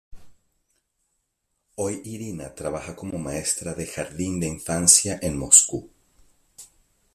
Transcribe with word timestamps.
Hoy 1.75 2.01
Irina 2.03 2.55
trabaja 2.55 2.95
como 2.95 3.19
maestra 3.19 3.75
de 3.75 3.85
jardín 3.85 4.39
de 4.39 4.47
infancia 4.47 5.19
en 5.21 5.37
Moscú. 5.37 5.91